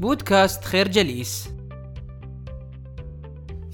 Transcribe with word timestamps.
بودكاست 0.00 0.64
خير 0.64 0.88
جليس. 0.88 1.48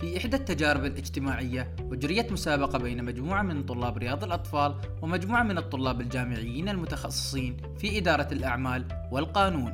في 0.01 0.17
إحدى 0.19 0.37
التجارب 0.37 0.85
الاجتماعية 0.85 1.77
أجريت 1.93 2.33
مسابقة 2.33 2.79
بين 2.79 3.05
مجموعة 3.05 3.43
من 3.43 3.63
طلاب 3.63 3.99
رياض 3.99 4.25
الأطفال 4.25 4.75
ومجموعة 5.03 5.43
من 5.43 5.59
الطلاب 5.59 6.01
الجامعيين 6.01 6.69
المتخصصين 6.69 7.57
في 7.79 7.99
إدارة 7.99 8.29
الأعمال 8.33 8.85
والقانون. 9.13 9.73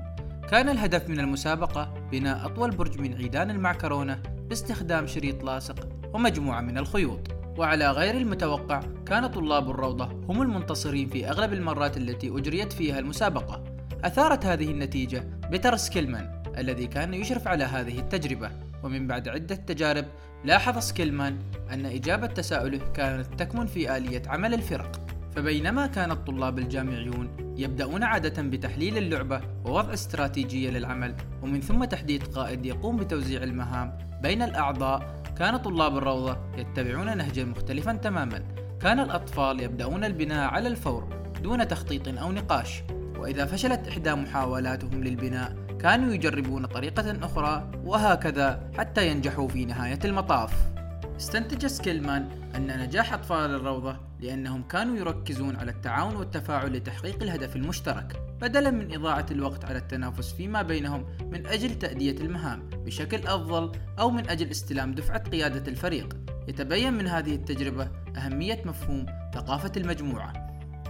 كان 0.48 0.68
الهدف 0.68 1.08
من 1.08 1.20
المسابقة 1.20 1.94
بناء 2.12 2.46
أطول 2.46 2.70
برج 2.70 3.00
من 3.00 3.14
عيدان 3.14 3.50
المعكرونة 3.50 4.22
باستخدام 4.48 5.06
شريط 5.06 5.44
لاصق 5.44 5.88
ومجموعة 6.14 6.60
من 6.60 6.78
الخيوط. 6.78 7.28
وعلى 7.58 7.90
غير 7.90 8.16
المتوقع 8.16 8.80
كان 9.06 9.26
طلاب 9.26 9.70
الروضة 9.70 10.04
هم 10.28 10.42
المنتصرين 10.42 11.08
في 11.08 11.30
أغلب 11.30 11.52
المرات 11.52 11.96
التي 11.96 12.28
أجريت 12.28 12.72
فيها 12.72 12.98
المسابقة. 12.98 13.64
أثارت 14.04 14.46
هذه 14.46 14.70
النتيجة 14.70 15.24
بيتر 15.50 15.76
سكيلمان 15.76 16.39
الذي 16.60 16.86
كان 16.86 17.14
يشرف 17.14 17.48
على 17.48 17.64
هذه 17.64 17.98
التجربة. 17.98 18.50
ومن 18.82 19.06
بعد 19.06 19.28
عدة 19.28 19.54
تجارب 19.54 20.04
لاحظ 20.44 20.78
سكيلمان 20.78 21.38
أن 21.70 21.86
إجابة 21.86 22.26
تساؤله 22.26 22.78
كانت 22.78 23.26
تكمن 23.38 23.66
في 23.66 23.96
آلية 23.96 24.22
عمل 24.26 24.54
الفرق. 24.54 25.00
فبينما 25.36 25.86
كان 25.86 26.10
الطلاب 26.10 26.58
الجامعيون 26.58 27.54
يبدأون 27.56 28.02
عادة 28.02 28.42
بتحليل 28.42 28.98
اللعبة 28.98 29.40
ووضع 29.64 29.94
استراتيجية 29.94 30.70
للعمل 30.70 31.14
ومن 31.42 31.60
ثم 31.60 31.84
تحديد 31.84 32.22
قائد 32.22 32.66
يقوم 32.66 32.96
بتوزيع 32.96 33.42
المهام 33.42 33.98
بين 34.22 34.42
الأعضاء 34.42 35.22
كان 35.38 35.56
طلاب 35.56 35.96
الروضة 35.96 36.38
يتبعون 36.58 37.16
نهجا 37.16 37.44
مختلفا 37.44 37.92
تماما. 37.92 38.42
كان 38.80 39.00
الأطفال 39.00 39.60
يبدأون 39.60 40.04
البناء 40.04 40.50
على 40.50 40.68
الفور 40.68 41.08
دون 41.42 41.68
تخطيط 41.68 42.08
أو 42.08 42.32
نقاش. 42.32 42.82
وإذا 43.18 43.46
فشلت 43.46 43.88
إحدى 43.88 44.14
محاولاتهم 44.14 45.04
للبناء 45.04 45.56
كانوا 45.82 46.14
يجربون 46.14 46.66
طريقة 46.66 47.24
أخرى 47.24 47.70
وهكذا 47.84 48.70
حتى 48.78 49.08
ينجحوا 49.08 49.48
في 49.48 49.64
نهاية 49.64 49.98
المطاف. 50.04 50.54
استنتج 51.16 51.66
سكيلمان 51.66 52.28
أن 52.56 52.80
نجاح 52.80 53.12
أطفال 53.12 53.54
الروضة 53.54 53.96
لأنهم 54.20 54.62
كانوا 54.62 54.96
يركزون 54.96 55.56
على 55.56 55.70
التعاون 55.70 56.16
والتفاعل 56.16 56.72
لتحقيق 56.72 57.22
الهدف 57.22 57.56
المشترك 57.56 58.22
بدلا 58.40 58.70
من 58.70 58.94
إضاعة 58.94 59.26
الوقت 59.30 59.64
على 59.64 59.78
التنافس 59.78 60.32
فيما 60.32 60.62
بينهم 60.62 61.04
من 61.20 61.46
أجل 61.46 61.78
تأدية 61.78 62.16
المهام 62.20 62.70
بشكل 62.70 63.26
أفضل 63.26 63.72
أو 63.98 64.10
من 64.10 64.30
أجل 64.30 64.50
استلام 64.50 64.94
دفعة 64.94 65.28
قيادة 65.28 65.70
الفريق. 65.70 66.16
يتبين 66.48 66.94
من 66.94 67.06
هذه 67.06 67.34
التجربة 67.34 67.88
أهمية 68.16 68.62
مفهوم 68.64 69.06
ثقافة 69.34 69.72
المجموعة. 69.76 70.39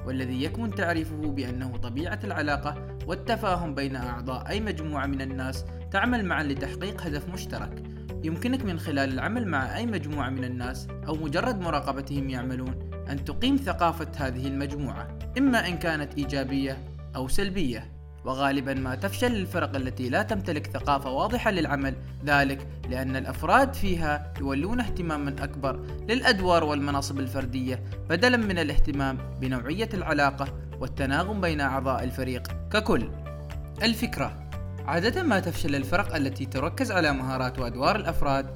والذي 0.06 0.42
يكمن 0.42 0.74
تعريفه 0.74 1.30
بأنه 1.30 1.76
طبيعة 1.76 2.18
العلاقة 2.24 2.98
والتفاهم 3.06 3.74
بين 3.74 3.96
أعضاء 3.96 4.48
أي 4.48 4.60
مجموعة 4.60 5.06
من 5.06 5.20
الناس 5.20 5.64
تعمل 5.90 6.24
معا 6.24 6.42
لتحقيق 6.42 7.02
هدف 7.02 7.28
مشترك. 7.28 7.82
يمكنك 8.24 8.64
من 8.64 8.78
خلال 8.78 9.12
العمل 9.12 9.48
مع 9.48 9.76
أي 9.76 9.86
مجموعة 9.86 10.30
من 10.30 10.44
الناس 10.44 10.88
أو 11.08 11.14
مجرد 11.14 11.60
مراقبتهم 11.60 12.30
يعملون 12.30 12.90
أن 13.10 13.24
تقيم 13.24 13.56
ثقافة 13.56 14.26
هذه 14.26 14.46
المجموعة 14.46 15.18
إما 15.38 15.68
إن 15.68 15.78
كانت 15.78 16.14
إيجابية 16.14 16.78
أو 17.16 17.28
سلبية. 17.28 17.99
وغالبا 18.24 18.74
ما 18.74 18.94
تفشل 18.94 19.36
الفرق 19.36 19.76
التي 19.76 20.08
لا 20.08 20.22
تمتلك 20.22 20.66
ثقافة 20.66 21.10
واضحة 21.10 21.50
للعمل. 21.50 21.94
ذلك 22.24 22.68
لأن 22.88 23.16
الأفراد 23.16 23.74
فيها 23.74 24.32
يولون 24.40 24.80
اهتماما 24.80 25.44
أكبر 25.44 25.80
للأدوار 26.08 26.64
والمناصب 26.64 27.18
الفردية 27.18 27.82
بدلا 28.08 28.36
من 28.36 28.58
الاهتمام 28.58 29.18
بنوعية 29.40 29.88
العلاقة 29.94 30.46
والتناغم 30.80 31.40
بين 31.40 31.60
أعضاء 31.60 32.04
الفريق. 32.04 32.42
ككل 32.72 33.10
الفكرة 33.82 34.48
عادة 34.86 35.22
ما 35.22 35.40
تفشل 35.40 35.74
الفرق 35.74 36.16
التي 36.16 36.46
تركز 36.46 36.92
على 36.92 37.12
مهارات 37.12 37.58
وأدوار 37.58 37.96
الأفراد 37.96 38.46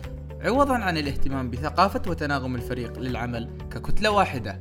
عوضا 0.40 0.78
عن 0.78 0.98
الاهتمام 0.98 1.50
بثقافة 1.50 2.02
وتناغم 2.06 2.54
الفريق 2.54 2.98
للعمل. 2.98 3.48
ككتلة 3.70 4.10
واحدة 4.10 4.58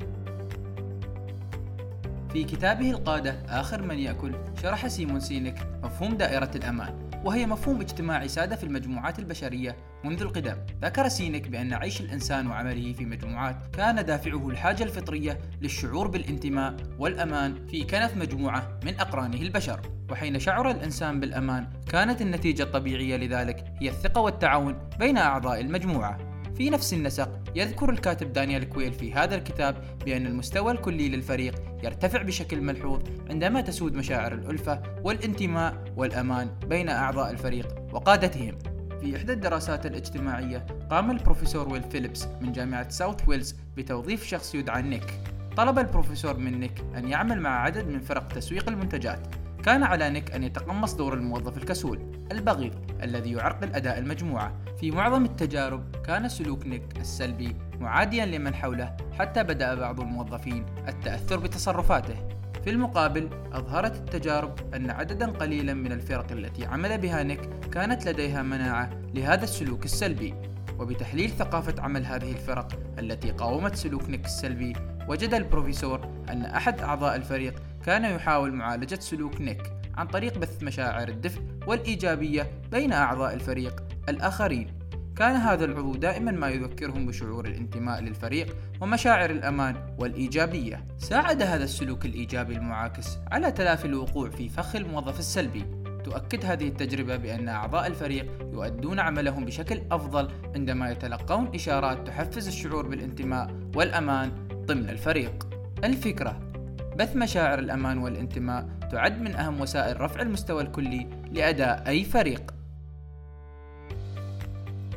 في 2.33 2.43
كتابه 2.43 2.91
القادة 2.91 3.35
آخر 3.49 3.81
من 3.81 3.99
يأكل 3.99 4.35
شرح 4.61 4.87
سيمون 4.87 5.19
سينك 5.19 5.67
مفهوم 5.83 6.17
دائرة 6.17 6.51
الأمان 6.55 7.09
وهي 7.25 7.45
مفهوم 7.45 7.81
اجتماعي 7.81 8.27
ساد 8.27 8.55
في 8.55 8.63
المجموعات 8.63 9.19
البشرية 9.19 9.75
منذ 10.03 10.21
القدم. 10.21 10.55
ذكر 10.81 11.07
سينك 11.07 11.47
بأن 11.47 11.73
عيش 11.73 12.01
الإنسان 12.01 12.47
وعمله 12.47 12.93
في 12.93 13.05
مجموعات 13.05 13.75
كان 13.75 14.05
دافعه 14.05 14.49
الحاجة 14.49 14.83
الفطرية 14.83 15.39
للشعور 15.61 16.07
بالانتماء 16.07 16.75
والأمان 16.99 17.67
في 17.67 17.83
كنف 17.83 18.17
مجموعة 18.17 18.79
من 18.85 18.99
أقرانه 18.99 19.41
البشر. 19.41 19.81
وحين 20.11 20.39
شعر 20.39 20.71
الإنسان 20.71 21.19
بالأمان 21.19 21.67
كانت 21.89 22.21
النتيجة 22.21 22.63
الطبيعية 22.63 23.17
لذلك 23.17 23.65
هي 23.81 23.89
الثقة 23.89 24.21
والتعاون 24.21 24.89
بين 24.99 25.17
أعضاء 25.17 25.61
المجموعة. 25.61 26.32
في 26.55 26.69
نفس 26.69 26.93
النسق 26.93 27.29
يذكر 27.55 27.89
الكاتب 27.89 28.33
دانيال 28.33 28.69
كويل 28.69 28.93
في 28.93 29.13
هذا 29.13 29.35
الكتاب 29.35 29.83
بأن 30.05 30.25
المستوى 30.25 30.71
الكلي 30.71 31.09
للفريق 31.09 31.55
يرتفع 31.83 32.21
بشكل 32.21 32.61
ملحوظ 32.61 33.01
عندما 33.29 33.61
تسود 33.61 33.93
مشاعر 33.93 34.33
الألفة 34.33 34.81
والانتماء 35.03 35.83
والأمان 35.97 36.49
بين 36.67 36.89
أعضاء 36.89 37.31
الفريق 37.31 37.75
وقادتهم. 37.93 38.57
في 39.01 39.17
إحدى 39.17 39.33
الدراسات 39.33 39.85
الاجتماعية 39.85 40.65
قام 40.89 41.11
البروفيسور 41.11 41.69
ويل 41.69 41.83
فيليبس 41.83 42.27
من 42.41 42.51
جامعة 42.51 42.89
ساوث 42.89 43.29
ويلز 43.29 43.55
بتوظيف 43.77 44.25
شخص 44.25 44.55
يدعى 44.55 44.81
نيك. 44.81 45.19
طلب 45.57 45.79
البروفيسور 45.79 46.37
من 46.37 46.59
نيك 46.59 46.83
أن 46.95 47.07
يعمل 47.07 47.41
مع 47.41 47.61
عدد 47.61 47.87
من 47.87 47.99
فرق 47.99 48.27
تسويق 48.27 48.69
المنتجات. 48.69 49.19
كان 49.65 49.83
على 49.83 50.09
نيك 50.09 50.31
أن 50.31 50.43
يتقمص 50.43 50.93
دور 50.93 51.13
الموظف 51.13 51.57
الكسول. 51.57 52.12
البغيض 52.31 52.73
الذي 53.03 53.31
يعرقل 53.31 53.75
أداء 53.75 53.99
المجموعة. 53.99 54.53
في 54.79 54.91
معظم 54.91 55.25
التجارب 55.25 55.95
كان 56.05 56.29
سلوك 56.29 56.67
نيك 56.67 56.83
السلبي 56.97 57.55
معاديا 57.79 58.25
لمن 58.25 58.55
حوله 58.55 58.97
حتى 59.19 59.43
بدأ 59.43 59.75
بعض 59.75 59.99
الموظفين 59.99 60.65
التأثر 60.87 61.37
بتصرفاته. 61.37 62.15
في 62.63 62.69
المقابل 62.69 63.29
أظهرت 63.53 63.95
التجارب 63.95 64.75
أن 64.75 64.89
عددا 64.89 65.31
قليلا 65.31 65.73
من 65.73 65.91
الفرق 65.91 66.31
التي 66.31 66.65
عمل 66.65 66.97
بها 66.97 67.23
نيك 67.23 67.49
كانت 67.71 68.09
لديها 68.09 68.41
مناعة 68.43 68.89
لهذا 69.13 69.43
السلوك 69.43 69.85
السلبي. 69.85 70.33
وبتحليل 70.79 71.29
ثقافة 71.29 71.81
عمل 71.81 72.05
هذه 72.05 72.31
الفرق 72.31 72.79
التي 72.99 73.31
قاومت 73.31 73.75
سلوك 73.75 74.09
نيك 74.09 74.25
السلبي 74.25 74.73
وجد 75.07 75.33
البروفيسور 75.33 76.07
أن 76.29 76.45
أحد 76.45 76.81
أعضاء 76.81 77.15
الفريق 77.15 77.61
كان 77.85 78.05
يحاول 78.15 78.53
معالجة 78.53 78.99
سلوك 78.99 79.41
نيك. 79.41 79.72
عن 79.97 80.07
طريق 80.07 80.37
بث 80.37 80.63
مشاعر 80.63 81.07
الدفء 81.07 81.41
والإيجابية 81.67 82.51
بين 82.71 82.93
أعضاء 82.93 83.33
الفريق 83.33 83.83
الآخرين. 84.09 84.67
كان 85.15 85.35
هذا 85.35 85.65
العضو 85.65 85.95
دائما 85.95 86.31
ما 86.31 86.49
يذكرهم 86.49 87.05
بشعور 87.05 87.45
الانتماء 87.45 88.01
للفريق 88.01 88.55
ومشاعر 88.81 89.29
الأمان 89.29 89.75
والإيجابية. 89.99 90.85
ساعد 90.97 91.41
هذا 91.41 91.63
السلوك 91.63 92.05
الإيجابي 92.05 92.55
المعاكس 92.55 93.17
على 93.31 93.51
تلافي 93.51 93.85
الوقوع 93.85 94.29
في 94.29 94.49
فخ 94.49 94.75
الموظف 94.75 95.19
السلبي. 95.19 95.65
تؤكد 96.03 96.45
هذه 96.45 96.67
التجربة 96.67 97.17
بأن 97.17 97.49
أعضاء 97.49 97.87
الفريق 97.87 98.31
يؤدون 98.53 98.99
عملهم 98.99 99.45
بشكل 99.45 99.81
أفضل 99.91 100.31
عندما 100.55 100.91
يتلقون 100.91 101.51
إشارات 101.55 102.07
تحفز 102.07 102.47
الشعور 102.47 102.87
بالانتماء 102.87 103.55
والأمان 103.75 104.31
ضمن 104.65 104.89
الفريق. 104.89 105.47
الفكرة 105.83 106.52
بث 106.99 107.15
مشاعر 107.15 107.59
الأمان 107.59 107.97
والانتماء 107.97 108.65
تعد 108.91 109.21
من 109.21 109.35
أهم 109.35 109.61
وسائل 109.61 110.01
رفع 110.01 110.21
المستوى 110.21 110.63
الكلي 110.63 111.07
لأداء 111.31 111.87
أي 111.87 112.03
فريق. 112.03 112.53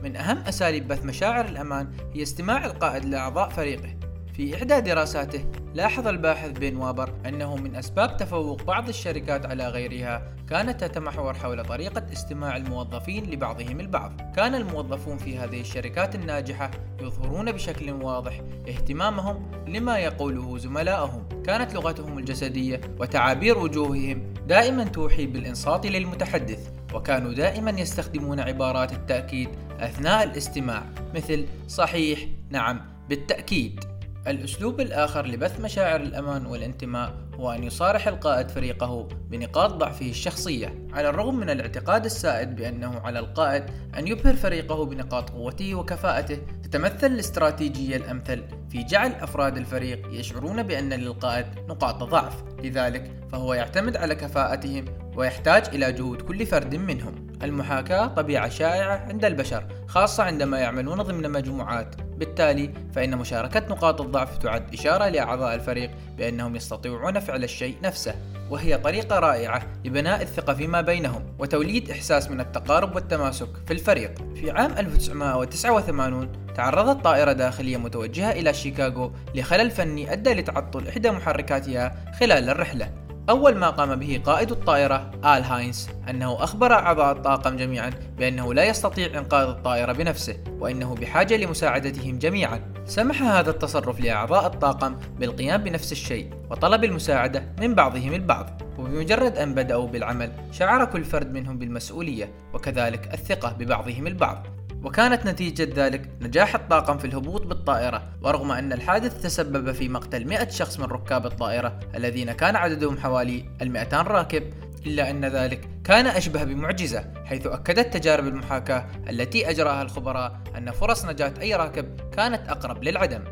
من 0.03 0.17
أهم 0.17 0.39
أساليب 0.39 0.89
بث 0.89 1.05
مشاعر 1.05 1.45
الأمان 1.45 1.89
هي 2.15 2.23
استماع 2.23 2.65
القائد 2.65 3.05
لأعضاء 3.05 3.49
فريقه 3.49 4.06
في 4.37 4.57
إحدى 4.57 4.81
دراساته 4.81 5.45
لاحظ 5.75 6.07
الباحث 6.07 6.51
بن 6.51 6.77
وابر 6.77 7.13
أنه 7.27 7.57
من 7.57 7.77
أسباب 7.77 8.17
تفوق 8.17 8.63
بعض 8.63 8.89
الشركات 8.89 9.47
على 9.47 9.69
غيرها 9.69 10.23
كانت 10.49 10.85
تتمحور 10.85 11.35
حول 11.35 11.65
طريقة 11.65 12.13
استماع 12.13 12.57
الموظفين 12.57 13.31
لبعضهم 13.31 13.81
البعض. 13.81 14.21
كان 14.37 14.55
الموظفون 14.55 15.19
في 15.19 15.39
هذه 15.39 15.61
الشركات 15.61 16.15
الناجحة 16.15 16.71
يظهرون 17.01 17.53
بشكل 17.53 17.91
واضح 17.91 18.41
اهتمامهم 18.69 19.51
لما 19.69 19.99
يقوله 19.99 20.59
زملائهم. 20.59 21.29
كانت 21.47 21.75
لغتهم 21.75 22.19
الجسدية 22.19 22.81
وتعابير 23.01 23.59
وجوههم 23.59 24.35
دائما 24.49 24.85
توحي 24.85 25.27
بالإنصات 25.27 25.87
للمتحدث 25.87 26.71
وكانوا 26.95 27.33
دائما 27.33 27.71
يستخدمون 27.71 28.41
عبارات 28.41 28.93
التأكيد 28.93 29.49
أثناء 29.81 30.25
الاستماع 30.25 30.83
مثل 31.15 31.47
صحيح 31.69 32.21
نعم 32.51 32.81
بالتأكيد 33.09 33.96
الأسلوب 34.27 34.81
الآخر 34.81 35.27
لبث 35.27 35.61
مشاعر 35.61 36.01
الأمان 36.01 36.47
والانتماء 36.47 37.15
هو 37.35 37.51
أن 37.51 37.65
يصارح 37.65 38.09
القائد 38.09 38.49
فريقه 38.49 39.09
بنقاط 39.31 39.73
ضعفه 39.73 40.11
الشخصية 40.11 40.89
على 40.93 41.09
الرغم 41.09 41.37
من 41.37 41.51
الاعتقاد 41.51 42.05
السائد 42.05 42.57
بأنه 42.57 43.01
على 43.01 43.19
القائد 43.19 43.65
أن 43.99 44.09
يبهر 44.09 44.37
فريقه 44.37 44.85
بنقاط 44.85 45.31
قوته 45.31 45.75
وكفاءته 45.75 46.39
تتمثل 46.63 47.07
الاستراتيجية 47.07 47.97
الأمثل 47.97 48.45
في 48.71 48.83
جعل 48.83 49.13
أفراد 49.13 49.57
الفريق 49.57 50.09
يشعرون 50.11 50.63
بأن 50.63 50.93
للقائد 50.93 51.47
نقاط 51.69 52.03
ضعف 52.03 52.45
لذلك 52.63 53.11
فهو 53.33 53.55
يعتمد 53.55 53.97
على 53.97 54.15
كفاءتهم 54.15 54.85
ويحتاج 55.17 55.65
إلى 55.75 55.93
جهود 55.93 56.23
كل 56.23 56.47
فرد 56.47 56.75
منهم. 56.75 57.27
المحاكاة 57.43 58.07
طبيعة 58.07 58.49
شائعة 58.49 58.97
عند 58.97 59.25
البشر 59.25 59.67
خاصة 59.87 60.23
عندما 60.23 60.59
يعملون 60.59 61.03
ضمن 61.03 61.31
مجموعات 61.31 62.06
بالتالي 62.19 62.71
فإن 62.95 63.17
مشاركة 63.17 63.61
نقاط 63.71 64.01
الضعف 64.01 64.39
تعد 64.39 64.75
إشارة 64.75 65.09
لأعضاء 65.09 65.55
الفريق 65.55 65.91
بأنهم 66.19 66.57
يستطيعون 66.57 67.21
فعل 67.21 67.45
الشيء 67.45 67.77
نفسه 67.83 68.15
وهي 68.51 68.79
طريقة 68.79 69.19
رائعة 69.19 69.63
لبناء 69.85 70.23
الثقة 70.23 70.55
فيما 70.55 70.81
بينهم 70.81 71.23
وتوليد 71.39 71.91
إحساس 71.91 72.31
من 72.31 72.41
التقارب 72.41 72.95
والتماسك 72.95 73.49
في 73.67 73.73
الفريق. 73.73 74.15
في 74.35 74.51
عام 74.51 74.73
1989 74.79 76.33
تعرضت 76.55 77.05
طائرة 77.05 77.33
داخلية 77.33 77.77
متوجهة 77.77 78.33
إلى 78.33 78.55
شيكاغو 78.55 79.13
لخلل 79.35 79.71
فني 79.71 80.13
أدى 80.13 80.35
لتعطل 80.35 80.89
إحدى 80.89 81.11
محركاتها 81.11 82.13
خلال 82.21 82.49
الرحلة 82.51 83.06
أول 83.31 83.57
ما 83.57 83.71
قام 83.71 83.97
به 83.97 84.23
قائد 84.25 84.51
الطائرة 84.51 85.11
آل 85.25 85.45
هاينز 85.45 85.89
أنه 86.11 86.45
أخبر 86.45 86.73
أعضاء 86.73 87.13
الطاقم 87.13 87.57
جميعا 87.57 87.91
بأنه 88.19 88.55
لا 88.55 88.65
يستطيع 88.65 89.19
إنقاذ 89.19 89.49
الطائرة 89.49 89.93
بنفسه 89.93 90.37
وإنه 90.59 90.95
بحاجة 90.95 91.37
لمساعدتهم 91.37 92.19
جميعا. 92.19 92.61
سمح 92.85 93.23
هذا 93.23 93.51
التصرف 93.51 94.01
لأعضاء 94.01 94.47
الطاقم 94.47 94.97
بالقيام 95.19 95.63
بنفس 95.63 95.93
الشيء 95.93 96.31
وطلب 96.51 96.85
المساعدة 96.85 97.55
من 97.61 97.75
بعضهم 97.75 98.15
البعض. 98.15 98.63
وبمجرد 98.79 99.37
أن 99.37 99.55
بدأوا 99.55 99.87
بالعمل 99.87 100.33
شعر 100.53 100.85
كل 100.85 101.05
فرد 101.05 101.33
منهم 101.33 101.59
بالمسؤولية 101.59 102.31
وكذلك 102.55 103.15
الثقة 103.15 103.53
ببعضهم 103.53 104.07
البعض. 104.07 104.47
وكانت 104.87 105.27
نتيجة 105.27 105.69
ذلك 105.75 106.11
نجاح 106.21 106.55
الطاقم 106.55 106.99
في 106.99 107.05
الهبوط 107.07 107.47
بالطائرة 107.47 108.03
ورغم 108.23 108.53
أن 108.53 108.73
الحادث 108.73 109.23
تسبب 109.23 109.73
في 109.73 109.89
مقتل 109.89 110.27
100 110.27 110.49
شخص 110.49 110.79
من 110.79 110.85
ركاب 110.85 111.27
الطائرة 111.27 111.81
الذين 111.95 112.33
كان 112.33 112.57
عددهم 112.57 112.99
حوالي 112.99 113.45
200 113.63 114.03
راكب 114.03 114.43
إلا 114.87 115.11
أن 115.11 115.25
ذلك 115.25 115.69
كان 115.85 116.07
أشبه 116.07 116.45
بمعجزة 116.45 117.05
حيث 117.25 117.47
أكدت 117.47 117.95
تجارب 117.95 118.27
المحاكاة 118.27 118.87
التي 119.11 119.51
أجراها 119.51 119.83
الخبراء 119.83 120.41
أن 120.57 120.71
فرص 120.71 121.05
نجاة 121.05 121.35
أي 121.41 121.55
راكب 121.55 122.01
كانت 122.11 122.49
أقرب 122.49 122.85
للعدم. 122.85 123.25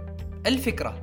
الفكرة 0.47 0.95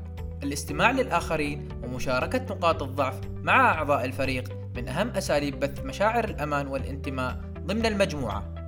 الاستماع 0.44 0.92
للآخرين 0.92 1.70
ومشاركة 1.84 2.56
نقاط 2.56 2.84
الضعف 2.84 3.20
مع 3.42 3.72
أعضاء 3.72 4.06
الفريق 4.06 4.50
من 4.76 4.88
أهم 4.88 5.10
أساليب 5.10 5.60
بث 5.60 5.84
مشاعر 5.84 6.24
الأمان 6.24 6.68
والانتماء 6.68 7.38
ضمن 7.66 7.86
المجموعة. 7.86 8.61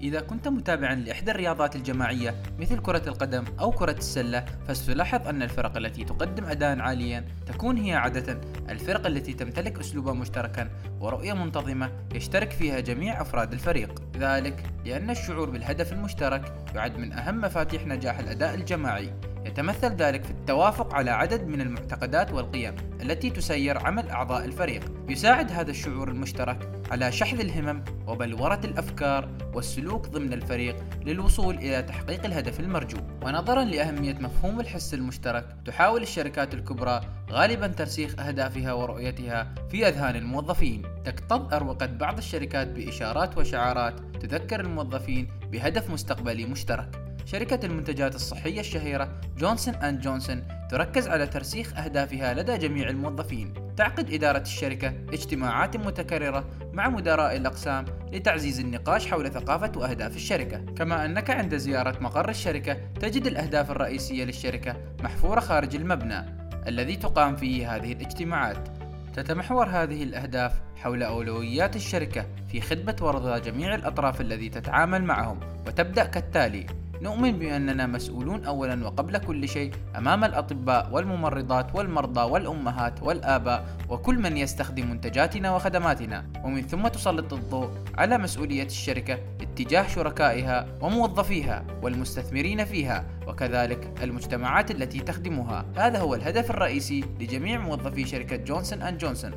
إذا 0.00 0.20
كنت 0.20 0.48
متابعا 0.48 0.94
لإحدى 0.94 1.30
الرياضات 1.30 1.76
الجماعية 1.76 2.34
مثل 2.58 2.78
كرة 2.78 3.02
القدم 3.06 3.44
أو 3.60 3.70
كرة 3.70 3.96
السلة 3.98 4.44
فستلاحظ 4.68 5.28
أن 5.28 5.42
الفرق 5.42 5.76
التي 5.76 6.04
تقدم 6.04 6.44
أداء 6.44 6.78
عاليا 6.78 7.24
تكون 7.46 7.76
هي 7.76 7.92
عادة 7.92 8.40
الفرق 8.68 9.06
التي 9.06 9.32
تمتلك 9.32 9.78
أسلوبا 9.78 10.12
مشتركا 10.12 10.68
ورؤية 11.00 11.32
منتظمة 11.32 11.90
يشترك 12.14 12.50
فيها 12.50 12.80
جميع 12.80 13.20
أفراد 13.20 13.52
الفريق. 13.52 14.02
ذلك 14.16 14.62
لأن 14.84 15.10
الشعور 15.10 15.50
بالهدف 15.50 15.92
المشترك 15.92 16.52
يعد 16.74 16.98
من 16.98 17.12
أهم 17.12 17.40
مفاتيح 17.40 17.86
نجاح 17.86 18.18
الأداء 18.18 18.54
الجماعي. 18.54 19.12
يتمثل 19.46 19.94
ذلك 19.94 20.24
في 20.24 20.30
التوافق 20.30 20.94
على 20.94 21.10
عدد 21.10 21.46
من 21.46 21.60
المعتقدات 21.60 22.32
والقيم 22.32 22.74
التي 23.02 23.30
تسير 23.30 23.78
عمل 23.78 24.10
أعضاء 24.10 24.44
الفريق. 24.44 24.92
يساعد 25.08 25.52
هذا 25.52 25.70
الشعور 25.70 26.08
المشترك 26.08 26.70
على 26.90 27.12
شحذ 27.12 27.40
الهمم 27.40 27.84
وبلورة 28.06 28.60
الأفكار 28.64 29.28
والسلوك 29.54 30.08
ضمن 30.08 30.32
الفريق 30.32 30.76
للوصول 31.04 31.54
إلى 31.54 31.82
تحقيق 31.82 32.24
الهدف 32.24 32.60
المرجو. 32.60 32.98
ونظرا 33.22 33.64
لأهمية 33.64 34.14
مفهوم 34.14 34.60
الحس 34.60 34.94
المشترك، 34.94 35.56
تحاول 35.64 36.02
الشركات 36.02 36.54
الكبرى 36.54 37.00
غالبا 37.30 37.66
ترسيخ 37.66 38.20
أهدافها 38.20 38.72
ورؤيتها 38.72 39.54
في 39.70 39.88
أذهان 39.88 40.16
الموظفين. 40.16 40.82
تكتظ 41.04 41.54
أروقة 41.54 41.86
بعض 41.86 42.18
الشركات 42.18 42.68
بإشارات 42.68 43.38
وشعارات 43.38 44.00
تذكر 44.20 44.60
الموظفين 44.60 45.28
بهدف 45.52 45.90
مستقبلي 45.90 46.46
مشترك. 46.46 47.05
شركة 47.26 47.66
المنتجات 47.66 48.14
الصحية 48.14 48.60
الشهيرة 48.60 49.20
جونسون 49.38 49.74
أند 49.74 50.00
جونسون 50.00 50.42
تركز 50.70 51.08
على 51.08 51.26
ترسيخ 51.26 51.78
أهدافها 51.78 52.34
لدى 52.34 52.58
جميع 52.58 52.88
الموظفين. 52.88 53.54
تعقد 53.76 54.12
إدارة 54.12 54.38
الشركة 54.38 54.88
اجتماعات 54.88 55.76
متكررة 55.76 56.44
مع 56.72 56.88
مدراء 56.88 57.36
الأقسام 57.36 57.84
لتعزيز 58.12 58.60
النقاش 58.60 59.06
حول 59.06 59.30
ثقافة 59.30 59.72
وأهداف 59.76 60.16
الشركة، 60.16 60.58
كما 60.58 61.04
أنك 61.04 61.30
عند 61.30 61.56
زيارة 61.56 61.98
مقر 62.00 62.28
الشركة 62.28 62.74
تجد 63.00 63.26
الأهداف 63.26 63.70
الرئيسية 63.70 64.24
للشركة 64.24 64.76
محفورة 65.02 65.40
خارج 65.40 65.76
المبنى 65.76 66.24
الذي 66.68 66.96
تقام 66.96 67.36
فيه 67.36 67.76
هذه 67.76 67.92
الاجتماعات. 67.92 68.68
تتمحور 69.14 69.66
هذه 69.68 70.02
الأهداف 70.02 70.52
حول 70.76 71.02
أولويات 71.02 71.76
الشركة 71.76 72.26
في 72.52 72.60
خدمة 72.60 72.96
ورضا 73.00 73.38
جميع 73.38 73.74
الأطراف 73.74 74.20
الذي 74.20 74.48
تتعامل 74.48 75.04
معهم 75.04 75.40
وتبدأ 75.66 76.04
كالتالي 76.04 76.66
نؤمن 77.02 77.32
بأننا 77.38 77.86
مسؤولون 77.86 78.44
أولا 78.44 78.84
وقبل 78.84 79.18
كل 79.18 79.48
شيء 79.48 79.72
أمام 79.96 80.24
الأطباء 80.24 80.88
والممرضات 80.92 81.74
والمرضى 81.74 82.20
والأمهات 82.20 83.02
والآباء 83.02 83.66
وكل 83.88 84.18
من 84.18 84.36
يستخدم 84.36 84.90
منتجاتنا 84.90 85.54
وخدماتنا. 85.54 86.26
ومن 86.44 86.62
ثم 86.62 86.88
تسلط 86.88 87.32
الضوء 87.32 87.70
على 87.98 88.18
مسؤولية 88.18 88.66
الشركة 88.66 89.18
اتجاه 89.40 89.88
شركائها 89.88 90.66
وموظفيها 90.80 91.64
والمستثمرين 91.82 92.64
فيها 92.64 93.04
وكذلك 93.26 94.02
المجتمعات 94.02 94.70
التي 94.70 95.00
تخدمها. 95.00 95.64
هذا 95.76 95.98
هو 95.98 96.14
الهدف 96.14 96.50
الرئيسي 96.50 97.04
لجميع 97.20 97.58
موظفي 97.58 98.04
شركة 98.04 98.36
جونسون 98.36 98.82
أند 98.82 98.98
جونسون. 98.98 99.32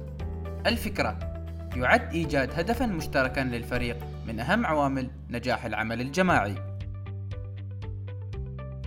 الفكرة 0.66 1.20
يعد 1.76 2.14
إيجاد 2.14 2.60
هدفا 2.60 2.86
مشتركا 2.86 3.42
للفريق 3.42 3.98
من 4.28 4.40
أهم 4.40 4.66
عوامل 4.66 5.10
نجاح 5.30 5.66
العمل 5.66 6.02
الجماعي. 6.02 6.69